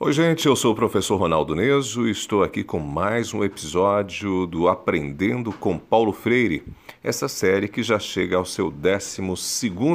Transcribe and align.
Oi, 0.00 0.12
gente, 0.12 0.46
eu 0.46 0.54
sou 0.54 0.72
o 0.72 0.76
professor 0.76 1.16
Ronaldo 1.16 1.56
Neso 1.56 2.06
e 2.06 2.12
estou 2.12 2.44
aqui 2.44 2.62
com 2.62 2.78
mais 2.78 3.34
um 3.34 3.42
episódio 3.42 4.46
do 4.46 4.68
Aprendendo 4.68 5.52
com 5.52 5.76
Paulo 5.76 6.12
Freire, 6.12 6.62
essa 7.02 7.26
série 7.26 7.66
que 7.66 7.82
já 7.82 7.98
chega 7.98 8.36
ao 8.36 8.44
seu 8.44 8.70
12 8.70 9.20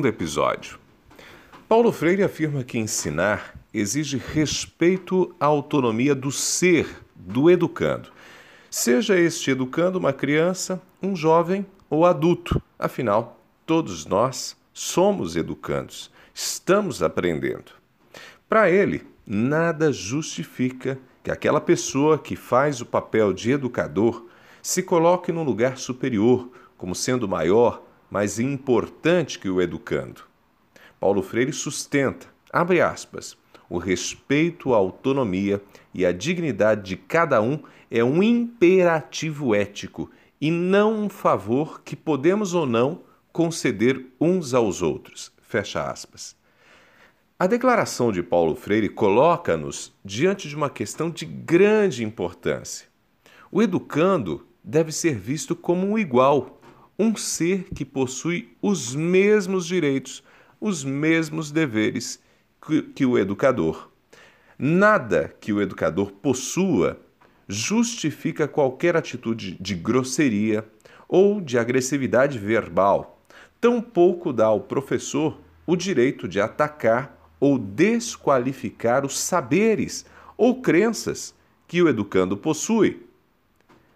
episódio. 0.05 0.77
Paulo 1.69 1.89
Freire 1.93 2.21
afirma 2.21 2.65
que 2.65 2.77
ensinar 2.77 3.57
exige 3.73 4.17
respeito 4.17 5.33
à 5.39 5.45
autonomia 5.45 6.13
do 6.13 6.33
ser, 6.33 6.85
do 7.15 7.49
educando. 7.49 8.11
Seja 8.69 9.17
este 9.17 9.51
educando 9.51 9.97
uma 9.97 10.11
criança, 10.11 10.81
um 11.01 11.15
jovem 11.15 11.65
ou 11.89 12.05
adulto, 12.05 12.61
afinal, 12.77 13.39
todos 13.65 14.05
nós 14.05 14.57
somos 14.73 15.37
educandos, 15.37 16.11
estamos 16.33 17.01
aprendendo. 17.01 17.71
Para 18.49 18.69
ele, 18.69 19.12
nada 19.25 19.91
justifica 19.91 20.99
que 21.23 21.31
aquela 21.31 21.61
pessoa 21.61 22.17
que 22.17 22.35
faz 22.35 22.81
o 22.81 22.85
papel 22.85 23.33
de 23.33 23.51
educador 23.51 24.27
se 24.61 24.83
coloque 24.83 25.31
num 25.31 25.43
lugar 25.43 25.77
superior, 25.77 26.49
como 26.77 26.93
sendo 26.93 27.27
maior, 27.27 27.83
mais 28.09 28.39
importante 28.39 29.39
que 29.39 29.49
o 29.49 29.61
educando. 29.61 30.21
Paulo 30.99 31.21
Freire 31.21 31.53
sustenta, 31.53 32.27
abre 32.51 32.81
aspas, 32.81 33.37
o 33.69 33.77
respeito 33.77 34.73
à 34.73 34.77
autonomia 34.77 35.61
e 35.93 36.05
à 36.05 36.11
dignidade 36.11 36.83
de 36.83 36.97
cada 36.97 37.41
um 37.41 37.59
é 37.89 38.03
um 38.03 38.21
imperativo 38.21 39.55
ético 39.55 40.09
e 40.39 40.51
não 40.51 41.05
um 41.05 41.09
favor 41.09 41.81
que 41.81 41.95
podemos 41.95 42.53
ou 42.53 42.65
não 42.65 43.01
conceder 43.31 44.05
uns 44.19 44.53
aos 44.53 44.81
outros. 44.81 45.31
Fecha 45.41 45.89
aspas. 45.89 46.35
A 47.43 47.47
declaração 47.47 48.09
de 48.09 48.23
Paulo 48.23 48.55
Freire 48.55 48.87
coloca-nos 48.87 49.93
diante 50.01 50.47
de 50.47 50.55
uma 50.55 50.69
questão 50.69 51.09
de 51.09 51.25
grande 51.25 52.01
importância. 52.01 52.87
O 53.51 53.61
educando 53.61 54.47
deve 54.63 54.93
ser 54.93 55.19
visto 55.19 55.53
como 55.53 55.85
um 55.85 55.97
igual, 55.99 56.61
um 56.97 57.13
ser 57.17 57.65
que 57.75 57.83
possui 57.83 58.55
os 58.61 58.95
mesmos 58.95 59.67
direitos, 59.67 60.23
os 60.57 60.85
mesmos 60.85 61.51
deveres 61.51 62.17
que, 62.65 62.81
que 62.81 63.05
o 63.05 63.17
educador. 63.17 63.91
Nada 64.57 65.35
que 65.41 65.51
o 65.51 65.61
educador 65.61 66.13
possua 66.13 66.97
justifica 67.45 68.47
qualquer 68.47 68.95
atitude 68.95 69.57
de 69.59 69.75
grosseria 69.75 70.65
ou 71.09 71.41
de 71.41 71.59
agressividade 71.59 72.39
verbal. 72.39 73.21
Tampouco 73.59 74.31
dá 74.31 74.45
ao 74.45 74.61
professor 74.61 75.37
o 75.67 75.75
direito 75.75 76.25
de 76.25 76.39
atacar 76.39 77.21
ou 77.43 77.59
desqualificar 77.59 79.05
os 79.05 79.19
saberes 79.19 80.05
ou 80.37 80.61
crenças 80.61 81.35
que 81.67 81.81
o 81.81 81.89
educando 81.89 82.37
possui. 82.37 83.05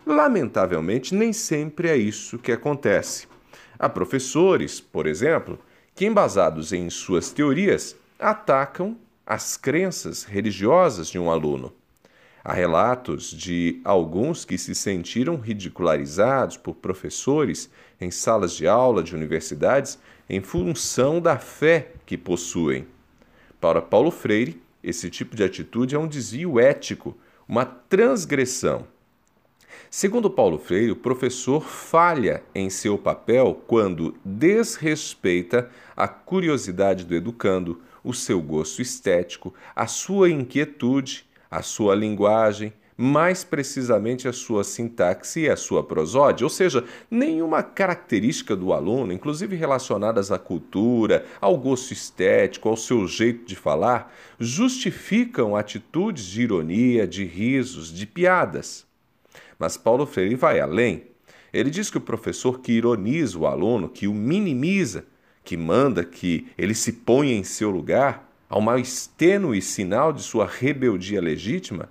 Lamentavelmente, 0.05 1.15
nem 1.15 1.31
sempre 1.31 1.87
é 1.87 1.95
isso 1.95 2.37
que 2.37 2.51
acontece. 2.51 3.25
Há 3.79 3.87
professores, 3.87 4.81
por 4.81 5.07
exemplo, 5.07 5.57
que, 5.95 6.05
embasados 6.05 6.73
em 6.73 6.89
suas 6.89 7.31
teorias, 7.31 7.95
atacam 8.19 8.97
as 9.25 9.55
crenças 9.55 10.25
religiosas 10.25 11.07
de 11.07 11.17
um 11.17 11.31
aluno. 11.31 11.71
Há 12.43 12.51
relatos 12.51 13.31
de 13.31 13.79
alguns 13.85 14.43
que 14.43 14.57
se 14.57 14.75
sentiram 14.75 15.37
ridicularizados 15.37 16.57
por 16.57 16.75
professores 16.75 17.69
em 18.01 18.11
salas 18.11 18.51
de 18.51 18.67
aula 18.67 19.01
de 19.01 19.15
universidades 19.15 19.97
em 20.29 20.41
função 20.41 21.21
da 21.21 21.39
fé 21.39 21.93
que 22.05 22.17
possuem. 22.17 22.85
Para 23.67 23.81
Paulo 23.81 24.11
Freire, 24.11 24.61
esse 24.81 25.09
tipo 25.09 25.35
de 25.35 25.43
atitude 25.43 25.93
é 25.93 25.99
um 25.99 26.07
desvio 26.07 26.57
ético, 26.57 27.17
uma 27.45 27.65
transgressão. 27.65 28.87
Segundo 29.89 30.29
Paulo 30.29 30.57
Freire, 30.57 30.91
o 30.91 30.95
professor 30.95 31.61
falha 31.61 32.41
em 32.55 32.69
seu 32.69 32.97
papel 32.97 33.61
quando 33.67 34.15
desrespeita 34.23 35.69
a 35.97 36.07
curiosidade 36.07 37.03
do 37.03 37.13
educando, 37.13 37.81
o 38.05 38.13
seu 38.13 38.41
gosto 38.41 38.81
estético, 38.81 39.53
a 39.75 39.85
sua 39.85 40.29
inquietude, 40.29 41.25
a 41.51 41.61
sua 41.61 41.93
linguagem, 41.93 42.71
mais 42.97 43.43
precisamente 43.43 44.27
a 44.27 44.33
sua 44.33 44.63
sintaxe 44.63 45.41
e 45.41 45.49
a 45.49 45.55
sua 45.55 45.83
prosódia, 45.83 46.43
ou 46.43 46.49
seja, 46.49 46.83
nenhuma 47.11 47.61
característica 47.61 48.55
do 48.55 48.73
aluno, 48.73 49.13
inclusive 49.13 49.55
relacionadas 49.55 50.31
à 50.31 50.39
cultura, 50.39 51.23
ao 51.39 51.55
gosto 51.55 51.93
estético, 51.93 52.67
ao 52.67 52.75
seu 52.75 53.07
jeito 53.07 53.45
de 53.45 53.55
falar, 53.55 54.11
justificam 54.39 55.55
atitudes 55.55 56.25
de 56.25 56.41
ironia, 56.41 57.07
de 57.07 57.23
risos, 57.23 57.93
de 57.93 58.07
piadas. 58.07 58.85
Mas 59.59 59.77
Paulo 59.77 60.07
Freire 60.07 60.35
vai 60.35 60.59
além. 60.59 61.03
Ele 61.53 61.69
diz 61.69 61.91
que 61.91 61.97
o 61.97 62.01
professor 62.01 62.59
que 62.59 62.71
ironiza 62.71 63.37
o 63.37 63.45
aluno, 63.45 63.87
que 63.87 64.07
o 64.07 64.13
minimiza, 64.13 65.05
que 65.43 65.55
manda 65.55 66.03
que 66.03 66.47
ele 66.57 66.73
se 66.73 66.91
ponha 66.91 67.33
em 67.33 67.43
seu 67.43 67.69
lugar, 67.69 68.27
ao 68.49 68.61
mais 68.61 69.07
tênue 69.07 69.61
sinal 69.61 70.11
de 70.11 70.21
sua 70.21 70.45
rebeldia 70.45 71.21
legítima, 71.21 71.89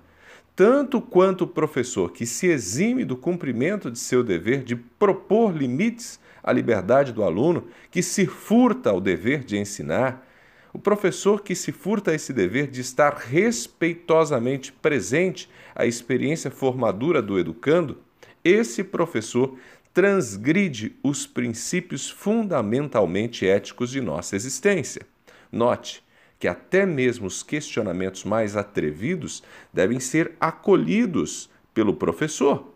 tanto 0.57 0.99
quanto 0.99 1.43
o 1.43 1.47
professor 1.47 2.11
que 2.11 2.25
se 2.25 2.47
exime 2.47 3.05
do 3.05 3.15
cumprimento 3.15 3.91
de 3.91 3.99
seu 3.99 4.23
dever 4.23 4.63
de 4.63 4.75
propor 4.75 5.55
limites 5.55 6.19
à 6.41 6.51
liberdade 6.51 7.13
do 7.13 7.23
aluno, 7.23 7.67
que 7.91 8.01
se 8.01 8.25
furta 8.25 8.89
ao 8.89 8.99
dever 8.99 9.43
de 9.43 9.55
ensinar, 9.55 10.27
o 10.73 10.79
professor 10.79 11.43
que 11.43 11.53
se 11.53 11.71
furta 11.71 12.09
a 12.09 12.15
esse 12.15 12.33
dever 12.33 12.71
de 12.71 12.81
estar 12.81 13.13
respeitosamente 13.13 14.71
presente 14.71 15.47
à 15.75 15.85
experiência 15.85 16.49
formadora 16.49 17.21
do 17.21 17.37
educando, 17.37 17.99
esse 18.43 18.83
professor 18.83 19.55
transgride 19.93 20.95
os 21.03 21.27
princípios 21.27 22.09
fundamentalmente 22.09 23.45
éticos 23.45 23.91
de 23.91 24.01
nossa 24.01 24.35
existência. 24.35 25.03
Note, 25.51 26.03
que 26.39 26.47
até 26.47 26.85
mesmo 26.85 27.27
os 27.27 27.43
questionamentos 27.43 28.23
mais 28.23 28.55
atrevidos 28.55 29.43
devem 29.73 29.99
ser 29.99 30.33
acolhidos 30.39 31.49
pelo 31.73 31.93
professor. 31.93 32.73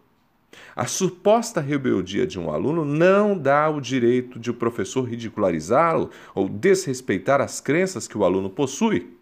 A 0.76 0.86
suposta 0.86 1.62
rebeldia 1.62 2.28
de 2.28 2.40
um 2.40 2.52
aluno 2.52 2.84
não 2.84 3.38
dá 3.38 3.70
o 3.70 3.80
direito 3.80 4.40
de 4.40 4.52
o 4.52 4.54
professor 4.54 5.04
ridicularizá-lo 5.04 6.10
ou 6.36 6.50
desrespeitar 6.50 7.40
as 7.40 7.62
crenças 7.62 8.08
que 8.08 8.18
o 8.18 8.26
aluno 8.26 8.50
possui. 8.50 9.18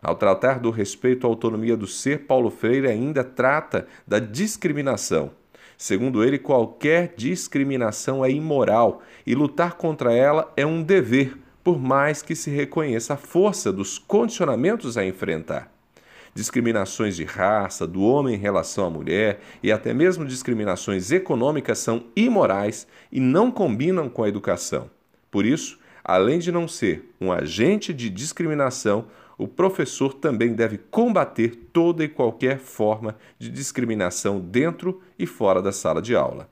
Ao 0.00 0.14
tratar 0.14 0.60
do 0.60 0.70
respeito 0.70 1.26
à 1.26 1.30
autonomia 1.30 1.76
do 1.76 1.86
ser, 1.86 2.26
Paulo 2.26 2.50
Freire 2.50 2.86
ainda 2.86 3.24
trata 3.24 3.86
da 4.06 4.18
discriminação. 4.18 5.32
Segundo 5.76 6.24
ele, 6.24 6.38
qualquer 6.38 7.14
discriminação 7.16 8.24
é 8.24 8.30
imoral 8.30 9.02
e 9.26 9.34
lutar 9.34 9.74
contra 9.74 10.12
ela 10.12 10.52
é 10.56 10.66
um 10.66 10.82
dever 10.82 11.36
por 11.62 11.78
mais 11.78 12.22
que 12.22 12.34
se 12.34 12.50
reconheça 12.50 13.14
a 13.14 13.16
força 13.16 13.72
dos 13.72 13.98
condicionamentos 13.98 14.96
a 14.96 15.04
enfrentar. 15.04 15.72
Discriminações 16.34 17.16
de 17.16 17.24
raça, 17.24 17.86
do 17.86 18.02
homem 18.02 18.34
em 18.34 18.38
relação 18.38 18.86
à 18.86 18.90
mulher 18.90 19.40
e 19.62 19.72
até 19.72 19.92
mesmo 19.92 20.24
discriminações 20.24 21.10
econômicas 21.10 21.78
são 21.78 22.04
imorais 22.14 22.86
e 23.10 23.18
não 23.18 23.50
combinam 23.50 24.08
com 24.08 24.22
a 24.22 24.28
educação. 24.28 24.90
Por 25.30 25.44
isso, 25.44 25.78
além 26.04 26.38
de 26.38 26.52
não 26.52 26.68
ser 26.68 27.12
um 27.20 27.32
agente 27.32 27.92
de 27.92 28.08
discriminação, 28.08 29.06
o 29.36 29.46
professor 29.46 30.14
também 30.14 30.52
deve 30.52 30.78
combater 30.78 31.54
toda 31.72 32.02
e 32.02 32.08
qualquer 32.08 32.58
forma 32.58 33.16
de 33.38 33.48
discriminação 33.48 34.40
dentro 34.40 35.00
e 35.18 35.26
fora 35.26 35.62
da 35.62 35.70
sala 35.70 36.02
de 36.02 36.16
aula. 36.16 36.48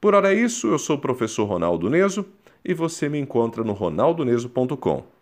Por 0.00 0.14
hora 0.14 0.32
é 0.32 0.36
isso, 0.36 0.68
eu 0.68 0.78
sou 0.78 0.96
o 0.96 1.00
professor 1.00 1.44
Ronaldo 1.44 1.90
Neso 1.90 2.24
e 2.64 2.74
você 2.74 3.08
me 3.08 3.18
encontra 3.18 3.62
no 3.64 3.72
ronaldoneso.com. 3.72 5.17